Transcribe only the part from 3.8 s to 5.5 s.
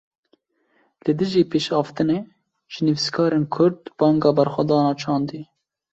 banga berxwedana çandî